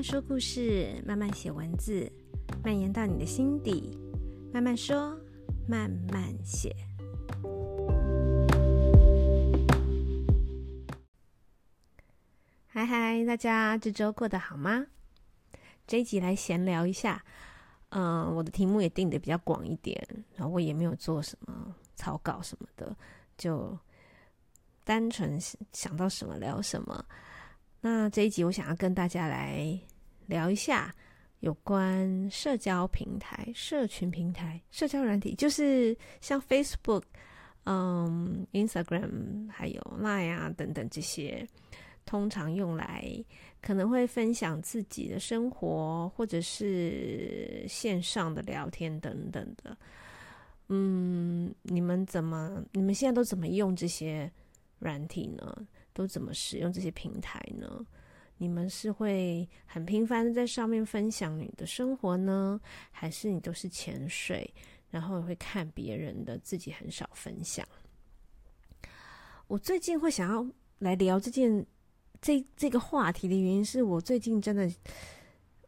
[0.00, 2.10] 慢说故事，慢慢写文字，
[2.64, 3.98] 蔓延到你的心底。
[4.50, 5.14] 慢慢说，
[5.68, 6.74] 慢慢写。
[12.66, 14.86] 嗨嗨，大家这周过得好吗？
[15.86, 17.22] 这一集来闲聊一下。
[17.90, 20.02] 嗯、我的题目也定得比较广一点，
[20.34, 22.96] 然后我也没有做什么草稿什么的，
[23.36, 23.78] 就
[24.82, 25.38] 单纯
[25.74, 27.04] 想到什么聊什么。
[27.82, 29.78] 那这一集我想要跟大家来
[30.30, 30.94] 聊一下
[31.40, 37.02] 有关社交平台、社群平台、社交软体，就是像 Facebook、
[37.64, 41.46] 嗯、Instagram 还有 Line 啊等等这些，
[42.06, 43.04] 通常用来
[43.60, 49.76] 可能会分享自己的生活，或者是线上的聊天等等的。
[50.68, 52.62] 嗯，你们怎么？
[52.72, 54.30] 你们现在都怎么用这些
[54.78, 55.66] 软体呢？
[55.92, 57.84] 都怎么使用这些平台呢？
[58.42, 62.58] 你们是会很频繁的在上面分享你的生活呢，
[62.90, 64.50] 还是你都是潜水，
[64.88, 67.68] 然后会看别人的，自己很少分享？
[69.46, 70.46] 我最近会想要
[70.78, 71.66] 来聊这件
[72.22, 74.72] 这这个话题的原因，是我最近真的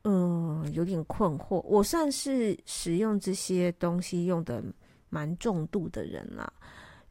[0.04, 1.60] 嗯有点困惑。
[1.66, 4.64] 我算是使用这些东西用的
[5.10, 6.50] 蛮重度的人啦，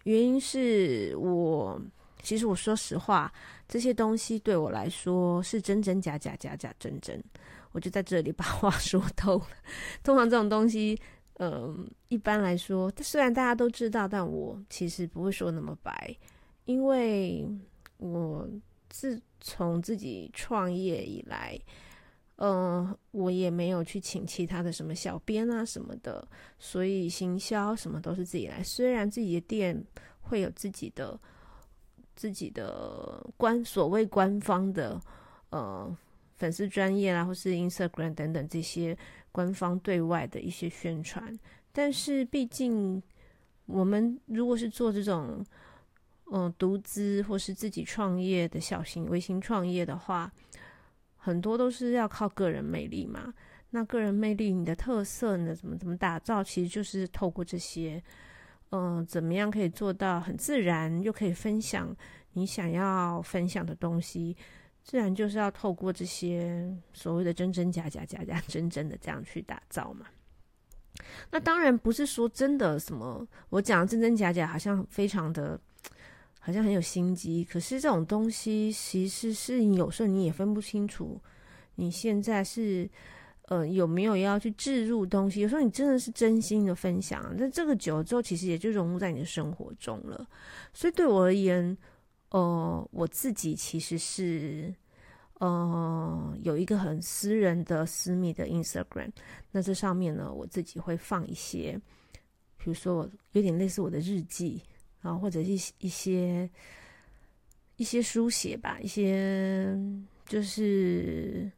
[0.06, 1.80] 原因是我。
[2.22, 3.32] 其实我说实话，
[3.68, 7.22] 这些东西对我来说是真真假假，假假真真。
[7.72, 9.48] 我就在这里把话 说透了。
[10.04, 11.00] 通常这种东西，
[11.40, 16.16] 嗯、一般来说，虽然大家都知道，但我其实不会说那么白，
[16.66, 17.48] 因为
[17.98, 18.48] 我
[18.90, 21.58] 自从自己创业以来，
[22.36, 26.28] 嗯、呃，我也没有去请其他的什么小编啊什么的，
[26.60, 28.62] 所以行销什么都是自己来。
[28.62, 29.82] 虽然自己的店
[30.20, 31.20] 会有自己的。
[32.16, 35.00] 自己的官所谓官方的
[35.50, 35.98] 呃
[36.36, 38.98] 粉丝专业啦，或是 Instagram 等等这些
[39.32, 41.38] 官方对外的一些宣传，
[41.72, 43.02] 但是毕竟
[43.66, 45.46] 我们如果是做这种
[46.32, 50.32] 嗯、呃、独资或是自己创业的小型微型创业的话，
[51.16, 53.34] 很多都是要靠个人魅力嘛。
[53.70, 58.04] 那个人魅力，你的特色呢，怎么怎么打造，其实就是透过这些。
[58.72, 61.96] 嗯、怎么样可以做到很自然，又可以分享
[62.34, 64.36] 你想要分享的东西？
[64.84, 70.06] 自然就是要透过这些所谓的真真假假、假假真真的这样去打造嘛。
[71.30, 75.60] 那当然不是说真的什么，我讲真真假假好像非常的，
[76.40, 77.44] 好像很有心机。
[77.44, 81.22] 可是这种东西其实是你有时候你也分不清楚，
[81.76, 82.90] 你现在是。
[83.52, 85.42] 呃，有没有要去置入东西？
[85.42, 90.26] 有时候你真的是真心的分享，那这个久了之后，其实也就融入在你的生活中了。
[90.74, 91.78] 所以对我而言，
[92.30, 94.74] 呃，我自己其实是
[95.40, 99.12] 呃有一个很私人的私密的 Instagram。
[99.52, 101.78] 那这上面呢，我自己会放一些，
[102.58, 104.62] 比如说有点类似我的日记
[105.02, 106.50] 啊，或者一一些
[107.76, 109.78] 一些书写吧，一些
[110.26, 111.52] 就是。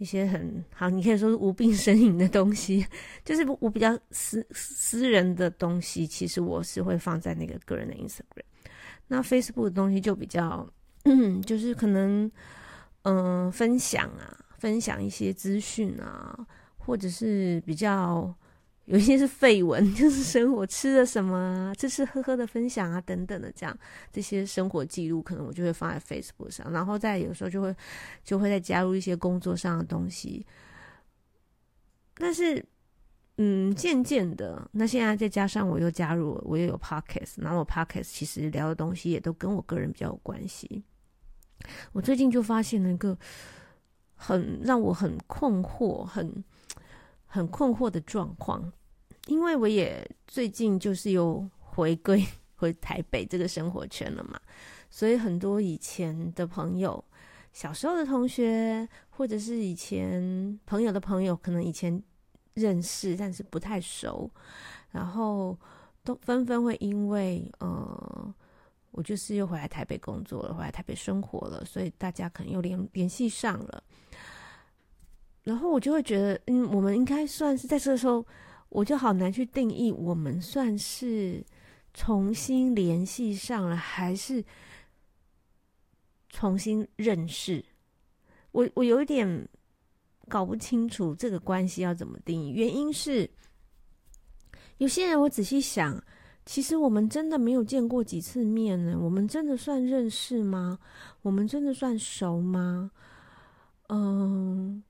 [0.00, 2.86] 一些很好，你可以说是无病呻吟的东西，
[3.22, 8.44] 就是我比较私私人的东西，其实我是会放在那个个人的 Instagram。
[9.06, 10.66] 那 Facebook 的东西就比较，
[11.44, 12.32] 就是可能，
[13.02, 16.46] 嗯、分享啊，分享一些资讯啊，
[16.78, 18.34] 或者是比较。
[18.90, 23.78] 有一些是废文， 就是生活吃了什么，吃吃喝喝的分享啊，等等的这样，
[24.12, 27.72] 这些生活记录可能我就会放在 Facebook 上，然后再有时候就会
[28.24, 30.44] 就会再加入一些工作上的东西。
[32.16, 32.62] 但是，
[33.36, 40.82] 嗯，渐渐的，那现在再加上我又加入，我又有 Podcast，然后我 Podcast 其实聊的东西也都跟我个人比较有关系。
[41.92, 43.16] 我最近就发现了一个
[44.16, 46.44] 很让我很困惑、很
[47.24, 48.72] 很困惑的状况。
[49.30, 52.26] 因为我也最近就是又回归
[52.56, 54.40] 回台北这个生活圈了嘛，
[54.90, 57.02] 所以很多以前的朋友、
[57.52, 62.02] 小时候的同学，或者是以前朋友的朋友，可能以前
[62.54, 64.28] 认识但是不太熟，
[64.90, 65.56] 然后
[66.02, 68.34] 都纷纷会因为呃，
[68.90, 73.80] 我就是又回来台北工作了，回来台北生活了，所以大家可能又联联系上了，
[75.44, 78.26] 然后我就会觉得，嗯，我们应该算是在这个时候。
[78.70, 81.44] 我就好难去定义，我们算是
[81.92, 84.42] 重新联系上了，还是
[86.30, 87.64] 重新认识？
[88.52, 89.48] 我我有一点
[90.28, 92.50] 搞不清楚这个关系要怎么定义。
[92.50, 93.28] 原因是
[94.78, 96.02] 有些人，我仔细想，
[96.46, 98.98] 其实我们真的没有见过几次面呢。
[98.98, 100.78] 我们真的算认识吗？
[101.22, 102.90] 我们真的算熟吗？
[103.88, 104.82] 嗯。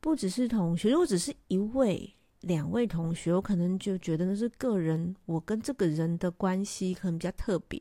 [0.00, 7.80] 不只是同学，如果只是一位、两位同学，我可能就觉得那是个人，我跟这个人的关系可能比较特别。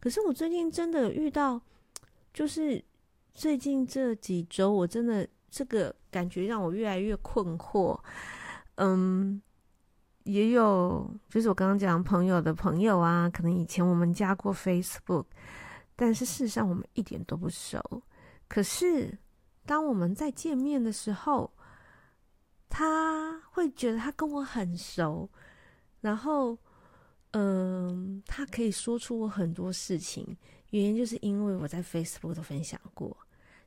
[0.00, 1.60] 可是我最近真的遇到，
[2.32, 2.82] 就是
[3.34, 7.98] 最近这几周，我真的这个感觉让我越来越困惑。
[8.76, 9.40] 嗯，
[10.24, 15.26] 也有就是我刚刚讲朋友的朋友啊，可能以前我们加过 Facebook，
[15.94, 17.80] 但是事实上我们一点都不熟。
[18.48, 19.16] 可是
[19.64, 21.50] 当我们在见面的时候，
[22.76, 25.30] 他会觉得他跟我很熟，
[26.00, 26.58] 然后。
[27.36, 30.24] 嗯，他可以说出我很多事情，
[30.70, 33.16] 原因就是因为我在 Facebook 都分享过，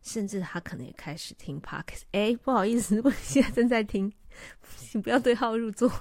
[0.02, 2.04] 甚至他可能也开始听 Podcast。
[2.14, 4.10] 哎，不好意思， 我现在正在听，
[4.78, 5.92] 请不要对号入座。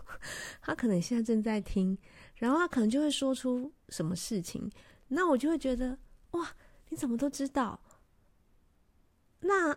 [0.63, 1.99] 他可能现在正在听，
[2.37, 4.71] 然后他可能就会说出什么事情，
[5.09, 5.99] 那我就会觉得
[6.31, 6.49] 哇，
[6.91, 7.81] 你怎么都知道？
[9.41, 9.77] 那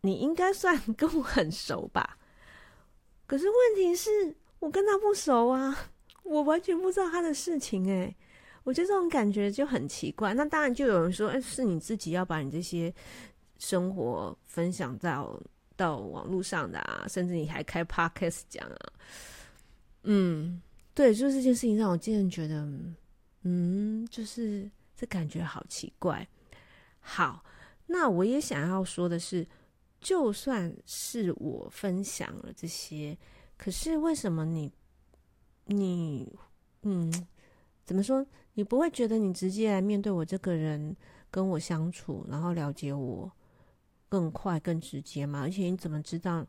[0.00, 2.18] 你应该算跟我很熟吧？
[3.26, 5.76] 可是问题是我跟他不熟啊。
[6.24, 8.14] 我完全不知道他的事情诶，
[8.62, 10.32] 我觉得这种感觉就很奇怪。
[10.32, 12.94] 那当然就有人说，哎，是你自己要把你这些
[13.58, 15.38] 生活分享到
[15.74, 18.76] 到网络上的啊，甚至你还开 podcast 讲啊。
[20.04, 20.62] 嗯，
[20.94, 22.68] 对，就是这件事情让我竟然觉得，
[23.42, 26.26] 嗯，就是这感觉好奇怪。
[27.00, 27.44] 好，
[27.84, 29.44] 那我也想要说的是，
[30.02, 33.16] 就算是我分享了这些，
[33.56, 34.70] 可是为什么你？
[35.64, 36.36] 你，
[36.82, 37.10] 嗯，
[37.84, 38.26] 怎么说？
[38.54, 40.94] 你不会觉得你直接来面对我这个人，
[41.30, 43.30] 跟我相处，然后了解我
[44.08, 45.40] 更快、更直接吗？
[45.40, 46.44] 而且你怎么知道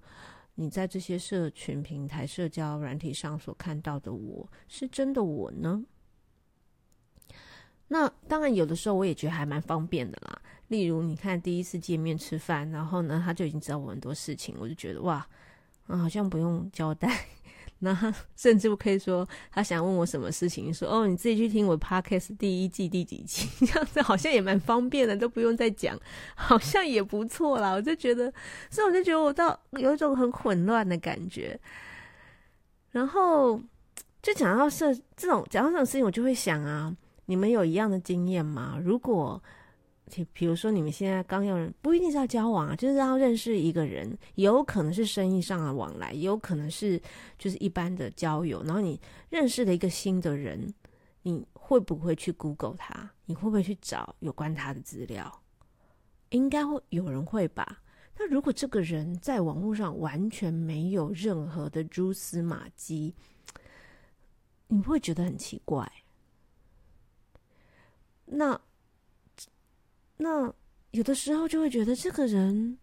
[0.55, 5.85] 你在这些社群平台、社交软体上所看到的我是真的我呢？
[7.87, 10.41] 那当然，有的时候我也觉得还蛮方便的啦。
[10.73, 15.23] 例如，你看第一次见面吃饭，然后呢，他就已经知道我很多事情，我就觉得哇，
[15.85, 17.25] 好像不用交代。
[17.77, 17.93] 那
[18.35, 25.95] 甚至可以说，他想问我什么事情，说哦，你自己去听我 podcast 第一季第几集， 这样子好像也蛮方便的，都不用再讲，
[26.33, 27.71] 好像也不错啦。
[27.73, 28.33] 我就觉得，
[28.71, 31.59] 所以我就觉得我倒有一种很混乱的感觉。
[32.89, 33.61] 然后
[34.23, 36.95] 就讲到这这种讲到这种事情，我就会想啊，
[37.27, 38.79] 你们有一样的经验吗？
[38.81, 39.39] 如果
[40.09, 47.01] 就比如说，你们现在刚要，不一定是要交往啊，就是要认识一个人，有可能是生意上的往来，也有可能是
[47.39, 48.61] 就是一般的交友。
[48.63, 50.71] 然后你认识了一个新的人，
[51.23, 53.09] 你会不会去 Google 他？
[53.25, 55.41] 你会不会去找有关他的资料？
[56.29, 57.81] 应该会有人会吧。
[58.17, 63.15] 那如果这个人在网络上完全没有任何的蛛丝马迹，
[64.67, 65.91] 你不会觉得很奇怪？
[68.25, 68.59] 那？
[70.23, 70.53] 那
[70.91, 72.77] 有的时候就会觉得这个人，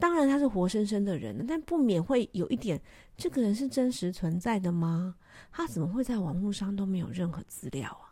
[0.00, 2.80] 当然他是活生生的人，但不免会有一点，
[3.18, 5.14] 这个人是真实存在的吗？
[5.50, 8.08] 他怎么会在网络上都没有任何资料啊？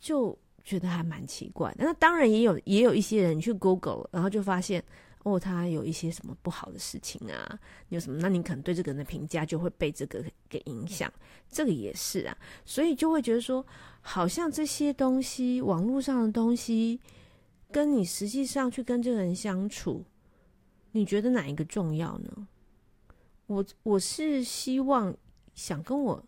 [0.00, 1.72] 就觉得还蛮奇怪。
[1.78, 4.82] 那当然也有也有一些人去 Google，然后就发现
[5.26, 7.58] 哦，他有一些什么不好的事情啊，
[7.88, 8.18] 有什么？
[8.20, 11.12] 那你可能对这个人的评价就会被这个给影响，
[11.50, 13.66] 这个也是啊，所以就会觉得说。
[14.08, 17.00] 好像这些东西，网络上的东西，
[17.72, 20.04] 跟你实际上去跟这个人相处，
[20.92, 22.46] 你觉得哪一个重要呢？
[23.48, 25.12] 我我是希望
[25.56, 26.24] 想跟我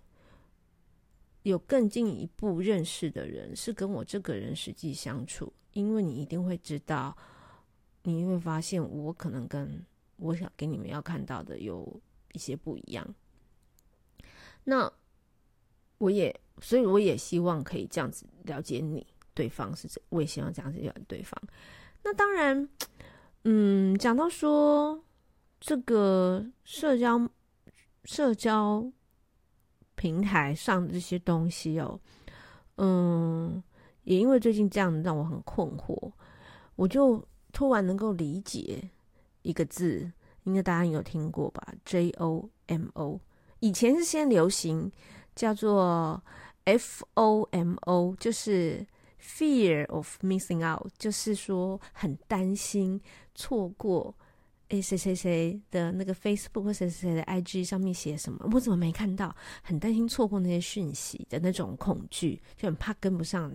[1.44, 7.16] 有更进一步认识的人，是跟我这个人实际相处，因为你一定会知道，
[8.08, 9.84] 你会发现我可能跟
[10.16, 12.00] 我想给你们要看到的有
[12.32, 13.14] 一些不一样。
[14.64, 14.90] 那
[15.98, 16.34] 我也。
[16.60, 21.40] 所以我也希望可以这样子了解你，对方是怎，我也希望这样子了解对方。
[22.02, 22.68] 那当然，
[23.44, 25.00] 嗯，讲到说
[25.60, 27.30] 这个社交
[28.02, 28.90] 社交
[29.94, 32.00] 平台上的这些东西哦，
[32.78, 33.62] 嗯，
[34.02, 36.10] 也因为最近这样让我很困惑，
[36.74, 37.24] 我就
[37.58, 38.88] 突然能够理解
[39.42, 40.12] 一个字，
[40.44, 43.20] 应该大家有听过吧？J O M O，
[43.58, 44.92] 以前是先流行
[45.34, 46.22] 叫做。
[46.66, 48.86] F O M O 就是
[49.18, 53.00] fear of missing out，就是说很担心
[53.34, 54.14] 错过
[54.68, 59.34] 诶谁谁谁的那个 Facebook 或谁谁谁的 IG 上面写什么，我怎么没看到？
[59.62, 63.50] 很担心错过那些讯息的那种恐惧，就很怕跟不上。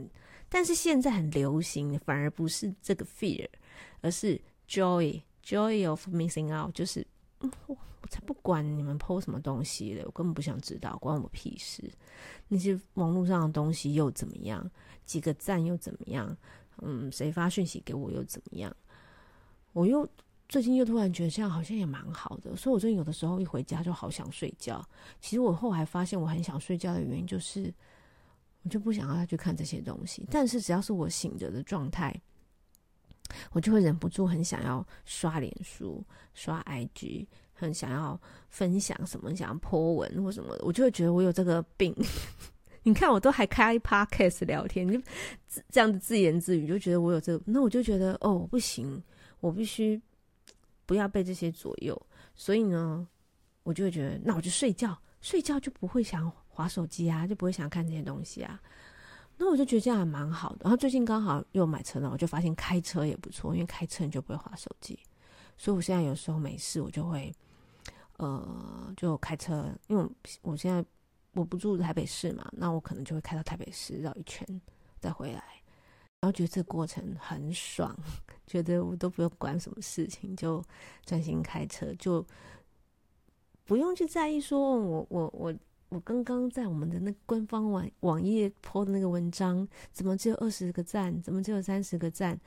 [0.49, 3.47] 但是现在很流行，反而不是这个 fear，
[4.01, 7.05] 而是 joy joy of missing out，就是。
[7.67, 11.91] 我我才不管你们 po 什么东西的，我根本不想知道，关我屁事。
[12.47, 14.69] 那些网络上的东西又怎么样？
[15.05, 16.37] 几个赞又怎么样？
[16.81, 18.73] 嗯，谁发讯息给我又怎么样？
[19.73, 20.07] 我又
[20.47, 24.81] 最近又突然觉得这样好像也蛮好的，所以我最近有的时候一回家就好想睡觉。
[25.19, 27.73] 其实我后来发现，我很想睡觉的原因就是，
[28.63, 30.25] 我就不想要再去看这些东西。
[30.31, 32.13] 但是只要是我醒着的状态，
[33.51, 41.95] 我就会忍不住很想要刷脸书、刷 IG，很想要分享什么，想要 po 文或什么的，我就会觉得我有这个病。
[42.83, 45.01] 你看，我都还开 podcast 聊天，就
[45.69, 49.01] 这样子自言自语，就觉得我有这个，那我就觉得哦，不行，
[49.39, 50.01] 我必须。
[50.85, 51.99] 不要被这些左右，
[52.35, 53.07] 所以呢，
[53.63, 58.61] 我就会觉得，那我就睡觉，睡觉就不会想滑手机啊，就不会想看这些东西啊。
[59.37, 60.59] 那我就觉得这样还蛮好的。
[60.61, 64.97] 然后最近刚好又买车了，我就发现开车也不错，因为开车你就不会滑手机。
[65.57, 67.33] 所以我现在有时候没事，我就会，
[68.17, 70.07] 呃，就开车，因为
[70.41, 70.83] 我现在
[71.33, 74.47] 我不住台北市嘛，那我可能就会开到台北市绕一圈
[74.99, 75.43] 再回来。
[76.19, 77.93] 然后觉得这过程很爽，
[78.47, 80.63] 觉得我都不用管什么事情，就
[81.05, 82.25] 专心开车，就
[83.65, 85.53] 不用去在意说我我我
[85.93, 92.39] 我刚刚在我们的那官方网网页 po 的那个文章怎么只有二十个赞，怎么只有三十个赞？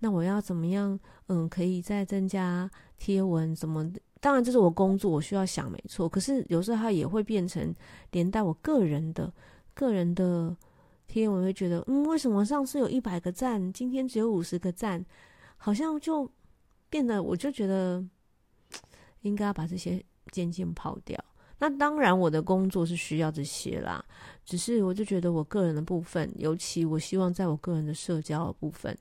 [0.00, 0.98] 那我要怎么样？
[1.28, 3.90] 嗯，可以再增加贴文怎么？
[4.20, 6.08] 当然这是我工作，我需要想没错。
[6.08, 7.74] 可是有时候它也会变成
[8.10, 9.32] 连带我个人的
[9.72, 10.56] 个人的。
[11.06, 15.04] 贴文会觉得，嗯，为什么上次有一百个赞，今天只有五十个赞，
[15.58, 16.28] 好像就
[16.88, 18.02] 变得，我就觉得
[19.20, 21.22] 应该要把这些渐渐抛掉。
[21.66, 24.04] 那当然，我的工作是需要这些啦，
[24.44, 28.94] 只是我就觉得我个人的部分，尤其我希望在我个人的社交部分，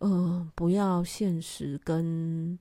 [0.00, 2.58] 呃，不要现实跟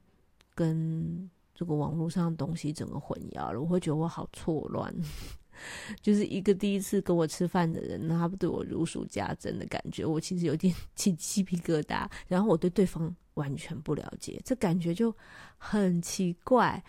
[0.54, 4.96] 跟这个网络上的东西整个混淆了，我会觉得我好错乱。
[6.02, 12.10] 就是一个第一次跟我吃饭的人，他不对我如数家珍的感觉，我其实有点 起鸡皮疙瘩。
[12.30, 15.14] 然后我对对方完全不了解，这感觉就
[15.58, 16.82] 很奇怪。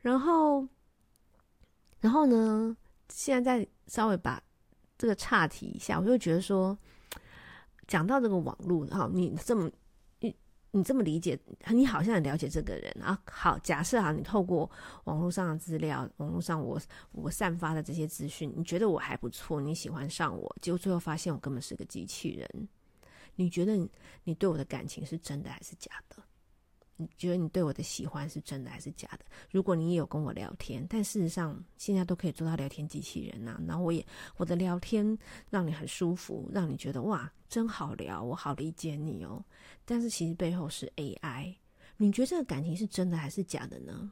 [0.00, 0.64] 然后，
[2.00, 2.76] 然后呢，
[3.08, 4.42] 现在再稍微把
[4.96, 6.76] 这个岔题一下，我就觉得说，
[7.86, 9.70] 讲到这个网络，哈，你这么。
[10.20, 10.34] 你
[10.72, 11.36] 你这么理解，
[11.70, 13.18] 你好像很了解这个人啊。
[13.24, 14.70] 好，假设哈，你透过
[15.04, 16.78] 网络上的资料，网络上我
[17.10, 22.68] 我散发的这些资讯，你觉得我还不错，你喜欢上我，结果最后发现我根本是个机器人。
[23.36, 23.74] 你觉得，
[24.24, 26.22] 你对我的感情是真的还是假的？
[27.00, 29.24] 你觉得你对我的喜欢是真的还是假的？
[29.50, 34.04] 如果你也有跟我聊天，但事实上现在都可以做到聊天机器人呐、啊，然后我也
[34.36, 35.16] 我的聊天
[35.48, 39.42] 让你很舒服，让你觉得哇，真好聊，我好理解你哦。
[39.84, 41.54] 但是其实背后是 AI，
[41.96, 44.10] 你觉得这个感情是真的还是假的呢？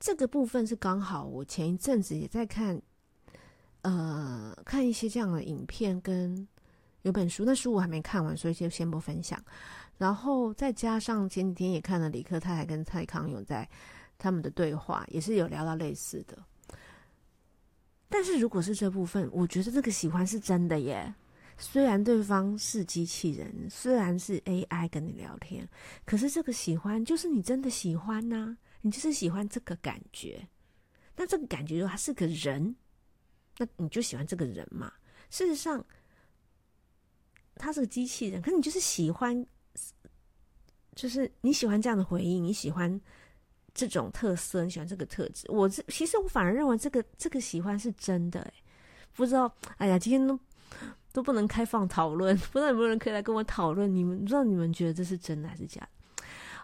[0.00, 2.82] 这个部分是刚好我前一阵子也在看，
[3.82, 6.46] 呃，看一些这样的影片跟
[7.02, 9.40] 有本书，那书我还没看完，所以就先不分享。
[10.02, 13.68] 然后再加上前几天也看了李克太太跟蔡康永在
[14.18, 16.36] 他们的对话，也是有聊到类似的。
[18.08, 21.14] 但是如果是这部分，我觉得这个喜欢是真的耶。
[21.56, 25.68] 虽然对方是机器人，虽然是 AI 跟你聊天，
[26.04, 30.48] 可是这个喜欢就是你真的喜欢呐、你就是喜欢这个感觉。
[31.14, 32.74] 那这个感觉如果他是个人，
[33.56, 34.92] 那你就喜欢这个人嘛。
[35.30, 35.86] 事实上，
[37.54, 39.46] 他是个机器人，可是你就是喜欢。
[40.94, 43.00] 就是你喜欢这样的回应，你喜欢
[43.72, 45.46] 这种特色，你喜欢这个特质。
[45.50, 48.52] 我这其实我反而认为这个这个喜欢是真的哎，
[49.14, 50.38] 不知道哎呀，今天都
[51.12, 53.92] 都不能开放讨论，不知道有没有人可以来跟我讨论？
[53.94, 55.88] 你们不知道你们觉得这是真的还是假的？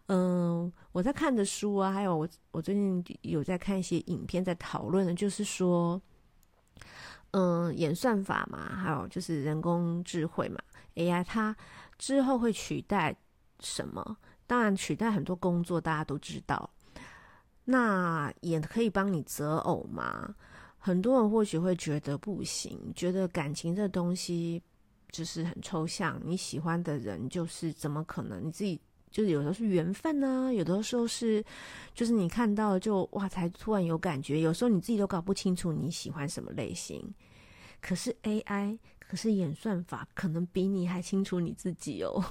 [0.08, 6.00] 嗯，我在看的书啊，还有我我最近有在看一些影片，在讨论的，就是说，
[7.30, 10.58] 嗯，演算法嘛，还有就是人工智慧嘛
[10.96, 11.56] ，AI 它
[11.96, 13.16] 之后会取代。
[13.60, 14.16] 什么？
[14.46, 16.70] 当然取代很多工作，大家都知道。
[17.64, 20.34] 那也可以帮你择偶吗？
[20.78, 24.62] 很多人或许会觉得不行，觉得感情这东西
[25.10, 26.18] 就是很抽象。
[26.24, 28.46] 你喜欢的人就是怎么可能？
[28.46, 31.44] 你自己就是有时候是缘分呢，有的时候是
[31.94, 34.40] 就是你看到就哇才突然有感觉。
[34.40, 37.12] 有时候你自己都搞不清楚你喜欢什么类型。
[37.80, 42.24] 可是 AI，可是演算法可能比你还清楚你自己哦。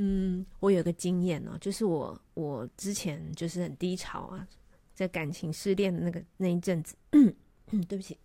[0.00, 4.46] 嗯，我有个经验哦，就是我我之前就是很低潮啊，
[4.94, 6.94] 在感情失恋的那个那一阵子，
[7.88, 8.16] 对不起，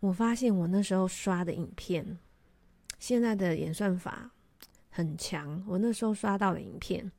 [0.00, 2.18] 我发现我那时候刷的影片，
[2.98, 4.30] 现在的演算法
[4.88, 7.12] 很强，我那时候刷到的影片，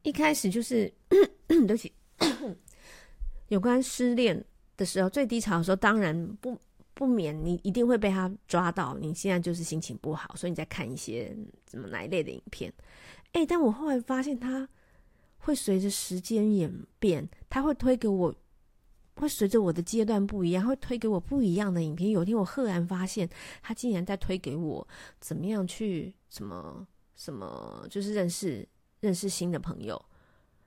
[0.00, 0.90] 一开始就是
[1.46, 1.92] 对不起，
[3.48, 4.42] 有关失恋
[4.74, 6.58] 的时候最低潮的时候，当然不。
[7.00, 11.34] 不免你一定会被他抓到，你现在就是心情不好，所以你在看一些
[11.66, 12.70] 什么哪一类的影片。
[13.32, 14.68] 哎，但我后来发现他
[15.38, 18.34] 会随着时间演变，他会推给我，
[19.14, 22.10] 会随着我的阶段不一样，会推给我不一样的影片。
[22.10, 23.26] 有一天我赫然发现，
[23.62, 24.86] 他竟然在推给我
[25.18, 28.68] 怎么样去什么什么，就是认识
[29.00, 29.98] 认识新的朋友。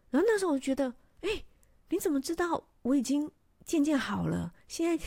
[0.10, 1.44] 然后那时候我觉得，哎，
[1.90, 3.30] 你怎么知道我已经
[3.64, 4.52] 渐渐好了？
[4.68, 5.06] 现在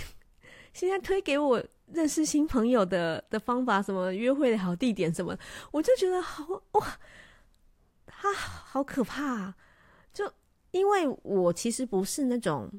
[0.76, 5.34] 现在推给我认识新朋友的的方法，什么约会的好地点什么，
[5.70, 6.98] 我就觉得好哇，
[8.04, 9.56] 他好可怕啊！
[10.12, 10.30] 就
[10.72, 12.70] 因为我其实不是那种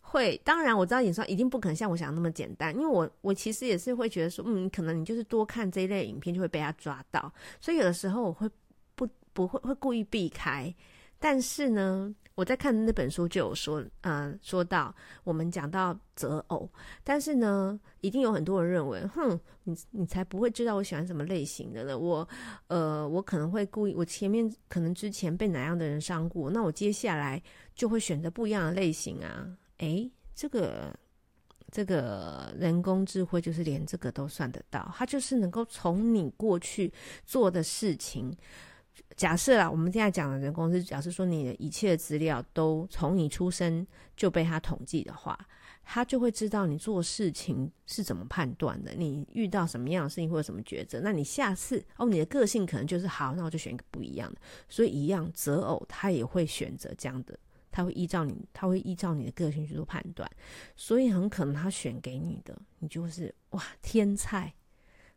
[0.00, 8.48] 会，当然我知道演算一定不可能像我想的那么简单，因为我我其实也是会觉得说，嗯，可能你就是多看这一类影片就会被他抓到，所以有的时候我会
[8.94, 10.72] 不不会会故意避开。
[11.22, 16.68] 但是呢，我在看那本书就有说，嗯、说到我们讲到择偶，
[17.04, 21.96] 但是呢，一定有很多人认为，哼，你你才不会知道我喜欢什么类型的呢。
[21.96, 22.28] 我，
[22.66, 27.40] 呃，我可能会故意，我前面可能之前被哪样的人伤过，那我接下来
[27.72, 29.46] 就会选择不一样的类型啊。
[29.78, 30.92] 诶，这个
[31.70, 36.92] 这个人工智慧就是连这个都算得到，它就是能够从你过去
[37.24, 38.36] 做的事情。
[39.16, 45.38] 假设啊，我们现在讲的人工智，假设说你的一切资料都从你出生就被他统计的话，
[45.84, 54.40] 他就会知道你做事情是怎么判断的，你遇到什么样的事情或者什么抉择，那你下次哦，你的个性可能就是好，那我就选一个不一样的。
[54.68, 57.38] 所以一样择偶，他也会选择这样的，
[57.70, 60.30] 他会依照你，他会依照你的个性去做判断，
[60.76, 64.54] 所以很可能他选给你的，你就是哇天菜，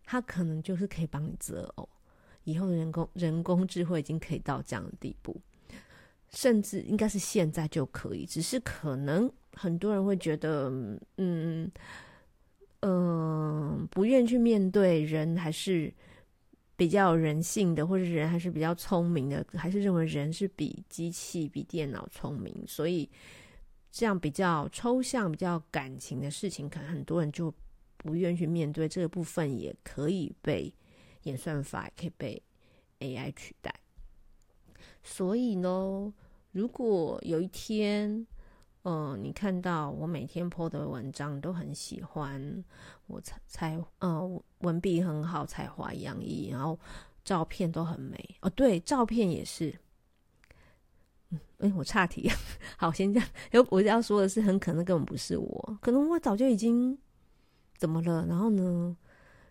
[0.04, 1.88] 他可能就是可以帮你择偶。
[2.46, 5.36] 以后的人工人工智慧已经可以到这样的地步，
[6.30, 10.70] 甚至应该是现在就可以，只是可能很多人会觉得，
[11.18, 11.70] 嗯
[12.82, 15.92] 嗯、不愿去面对人还是
[16.76, 23.10] 比较人性的，或者人还是比较聪明的，还是认为人是比机器、比电脑聪明，所以
[23.92, 27.52] 这样比较抽象、比较感情的事情，可能很多人就
[27.98, 30.72] 不愿去面对这个部分，也可以被。
[31.26, 32.42] 演算法可以被
[33.00, 33.74] AI 取代，
[35.04, 36.14] 所以呢，
[36.52, 38.26] 如果有一天，
[38.84, 42.64] 嗯、你看到我每天 po 的文章都很喜欢，
[43.08, 46.80] 我才才，嗯、文笔很好，才华洋溢，然后
[47.24, 48.18] 照片都很美。
[48.42, 49.74] 哦，对，照片也是，
[51.32, 52.30] 嗯，哎，我岔题，
[52.78, 56.96] 好，先这样，有我要说的是，很可能根本不是我，可能我早就已经
[57.78, 58.96] 怎么了，然后呢？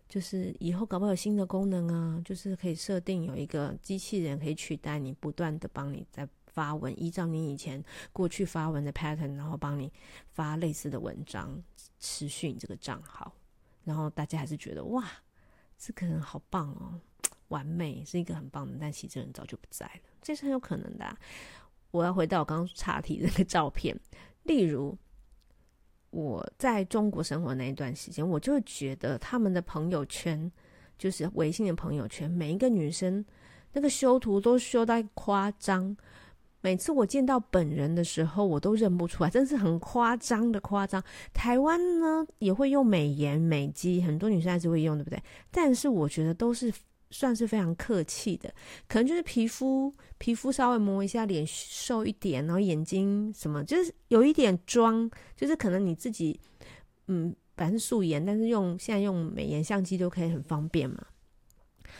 [0.08, 9.92] 就是以后搞不好有新的功能啊，就是可以设定有一个机器人可以取代你，不断的帮你在发文，依照你以前过去发文的 pattern，然后帮你
[10.28, 11.60] 发类似的文章，
[11.98, 13.34] 持续你这个账号。
[13.82, 15.04] 然后大家还是觉得哇，
[15.76, 17.00] 这个人好棒哦，
[17.48, 21.18] 完美，是一个很棒的，但其实这人早就不在了，这是很有可能的。
[21.90, 23.98] 我要回到我刚刚岔题的那个照片，
[24.44, 24.96] 例如。
[26.14, 30.50] 我在中国生活那一段时间，我就觉得他们的朋友圈，
[30.96, 33.24] 就是微信的朋友圈，每一个女生
[33.72, 35.96] 那个修图都修到夸张。
[36.61, 41.03] 每次我见到本人的时候，我都认不出来，真是很夸张的夸张。
[41.33, 45.20] 台湾呢也会用美颜美肌，很多女生还是会用，对不对？
[45.50, 46.72] 但是我觉得都是。
[47.14, 48.53] 算是非常客气的，
[48.88, 56.40] 可能就是皮肤皮肤稍微磨一下，脸瘦一点，然后眼睛什么，就是有一点妆，就是可能你自己
[57.07, 61.07] 嗯，反正素颜，但是用现在用美颜相机都可以很方便嘛。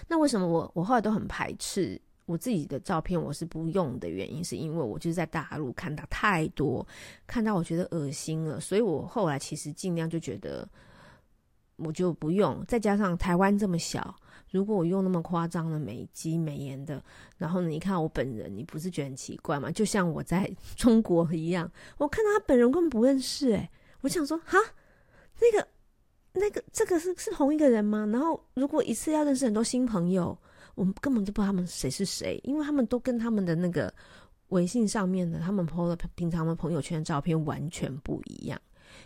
[0.09, 6.85] 那为什么我我后来都很排斥我自己的照片，我是不用的原因，是因为我就是在大陆看到太多，
[7.24, 10.68] 看到我觉得恶心了，所以我后来其实尽量就觉得
[11.77, 14.16] 我就不用，再加上台湾这么小。
[14.54, 17.02] 如果我用那么夸张的美肌美颜的，
[17.36, 19.68] 然后你看我本人，你不是觉得很奇怪吗？
[19.68, 23.68] 就像我在 中国一样，我看到他本人根本不认识，诶，
[24.02, 24.56] 我想说，哈，
[25.40, 25.68] 那个、
[26.34, 28.08] 那个、这个是是同一个人吗？
[28.12, 30.38] 然后如果一次要认识很多新朋友，
[30.76, 33.92] 我们根本就不知道他们谁是谁，因为他们都跟他们的那个
[34.50, 38.60] 微信上面的他们 PO 的平常的朋友圈的照片完全不一样。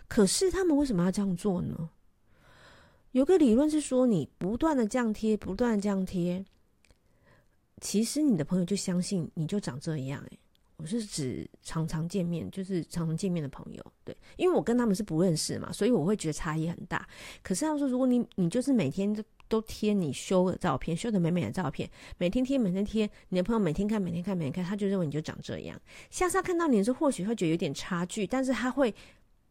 [0.08, 1.88] 可是他们为什么要这样做呢？
[3.12, 6.44] 有个理论是说，你不断的这样贴，不断的这样贴，
[7.80, 10.22] 其实你的朋友就相信你就长这样。
[10.30, 10.38] 哎，
[10.76, 17.08] 我是指常常见面，就是常常见面的朋友，对，因为我跟他们是不认识嘛，所以我会觉得差异很大。
[17.42, 25.80] 可是他说，如果你你就是每天都都贴你修的照片，修的美美的照片，每天贴，每天贴，你的朋友每天看，每天看，每天看，他就认为你就长这样。
[26.10, 28.94] 下次他看到你的时候，或许会觉得有点差距，但是他会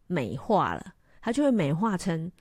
[0.06, 2.32] 美化了，他就会美化成。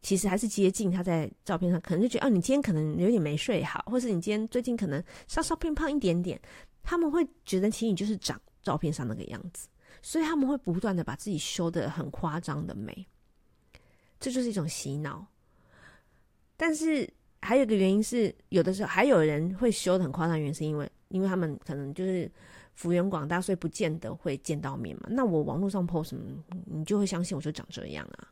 [0.00, 6.40] 其实还是接近他在照片上，可能就觉得哦，你今天可能有点没睡好，或是你今天最近可能稍稍偏胖一点点，
[6.82, 9.68] 他们会觉得其实你就是长照片上那个样子，
[10.00, 13.06] 所以他们会不断的把自己修得很夸张的美，
[14.20, 15.26] 这就是一种洗脑。
[16.56, 17.08] 但是
[17.40, 22.30] 还有一个原因是，有的时候还有人会修得很夸张，原因是因为因为他们可能就是
[22.74, 25.08] 幅员广大，所以不见得会见到面嘛。
[25.10, 26.22] 那我网络上 po 什么，
[26.66, 28.28] 你就会相信我就长这样啊。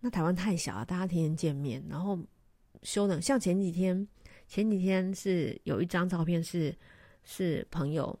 [0.00, 2.18] 那台湾太小了，大家天天见面，然后
[2.82, 4.06] 修的像前几天，
[4.46, 6.72] 前几天是有一张照片是
[7.24, 8.16] 是朋友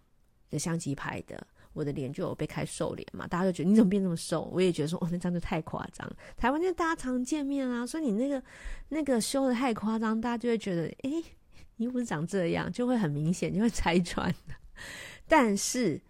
[0.50, 4.50] 的相机拍的，我的脸就有被开瘦脸嘛，大家就觉得你怎么变这么瘦？
[4.52, 6.10] 我也觉得说哦，那张就太夸张。
[6.36, 8.42] 台湾就大家常见面啊，所以你那个
[8.88, 11.22] 那个修的太夸张，大家就会觉得诶，
[11.76, 14.34] 你又不是长这样，就会很明显，就会 拆穿。
[15.28, 16.00] 但是。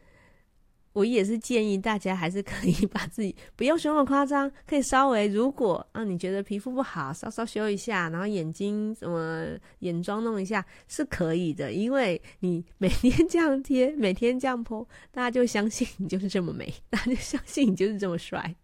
[0.98, 9.46] 我也是建议大家还是可以 把自己不用修那么夸张，可以稍微如果啊你觉得皮肤不好，稍稍修一下，然后眼睛什么
[9.78, 18.56] 眼妆弄一下是可以的，因为你每天这样贴，每天这样泼大家就相信你就是这么美，大家就相信你就是这么帅，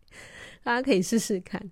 [0.65, 1.63] 大家可以试试看。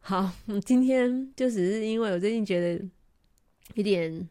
[0.00, 0.32] 好，
[0.64, 2.84] 今天就只是因为我最近觉得
[3.74, 4.28] 有点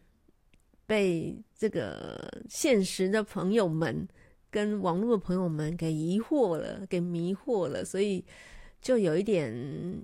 [0.86, 4.06] 被这个现实的朋友们。
[4.56, 8.24] 跟网络的朋友们给疑惑了，给迷惑了，所以
[8.80, 9.54] 就有一点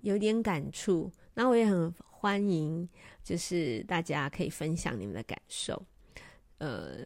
[0.02, 1.10] 有一点感触。
[1.32, 2.86] 那我也很欢迎，
[3.24, 5.82] 就是大家可以分享你们的感受。
[6.58, 7.02] 呃，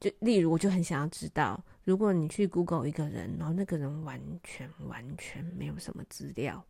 [0.00, 6.64] 就例如，我就很想要知道，如果你去 Google 一个人，然后那个人完全完全没有什么资料，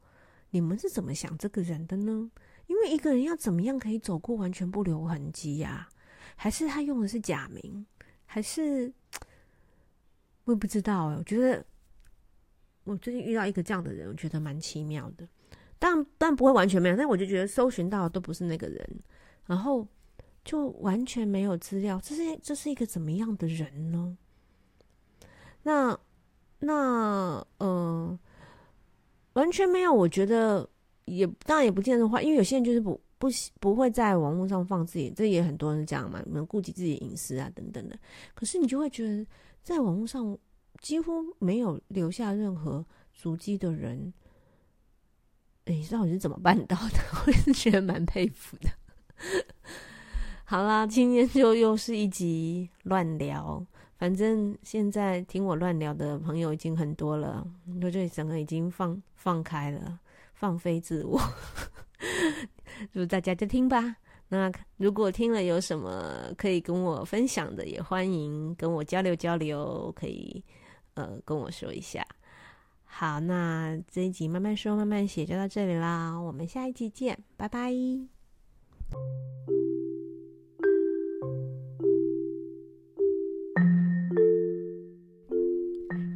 [0.51, 2.33] 你们是怎么想这个人的呢？
[2.67, 5.89] 因为一个人要怎么样可以走过完全不留痕迹呀？
[6.35, 7.87] 还是他用的是假名？
[8.27, 8.93] 还是？
[10.45, 11.65] 我也不知道哎，我觉得
[12.85, 15.27] 我最近遇到一个这样的人，我觉得蛮奇妙的。
[15.79, 19.01] 但但不会完全没有，但我就觉得搜寻到的都不是那个人，
[19.47, 19.87] 然后
[20.45, 22.01] 就完全没有资料。
[22.03, 24.17] 这是这是一个怎么样的人呢？
[25.63, 25.99] 那
[26.59, 28.19] 那呃，
[29.33, 29.93] 完全没有。
[29.93, 30.69] 我觉得
[31.07, 33.29] 也当然也不见得话，因为有些人就是不不
[33.61, 37.99] 不会在网络上放自己，这也很多人这样嘛，你们顾及自己隐私啊等等的。
[38.35, 39.27] 可是你就会觉得。
[39.65, 40.39] 在网络上
[40.79, 44.13] 几乎没有留下任何足迹的人，
[45.65, 46.99] 哎，到底是怎么办到的？
[47.27, 48.69] 我也是觉得蛮佩服的。
[50.45, 57.51] 好啦，今天就又是一集乱聊，反正现在听我乱聊的朋友已经很多了，
[57.83, 59.99] 我这里整个已经放放开了，
[60.35, 61.19] 放飞自我，
[62.93, 63.97] 就大家就听吧。
[64.35, 70.43] 那如果听了有什么可以跟我分享的，也欢迎跟我交流交流，可以
[70.95, 72.05] 呃跟我说一下。
[72.85, 77.71] 好，那这一集慢慢说慢慢写就到这里啦，我们下一集见，拜拜。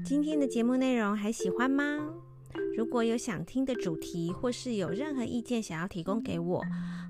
[0.04, 1.84] 今天的节目内容还喜欢吗？
[2.76, 6.64] 如果有想听的主题，或是有任何意见想要提供给我，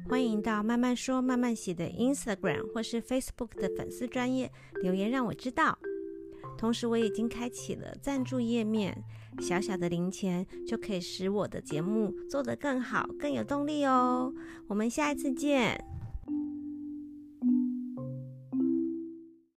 [0.09, 4.51] 欢迎到慢慢说慢慢写的 Instagram 或是 Facebook 的粉丝专业
[4.83, 5.79] 留言让我知道。
[6.57, 9.05] 同时，我已经开启了赞助页面，
[9.40, 14.33] 小小的零钱就可以使我的节目做得更好、更有动力哦。
[14.66, 15.88] 我们下一次见。